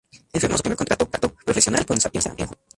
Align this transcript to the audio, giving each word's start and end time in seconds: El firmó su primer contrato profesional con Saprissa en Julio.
El 0.33 0.41
firmó 0.41 0.57
su 0.57 0.63
primer 0.63 0.77
contrato 0.77 1.05
profesional 1.45 1.85
con 1.85 2.01
Saprissa 2.01 2.29
en 2.29 2.47
Julio. 2.47 2.57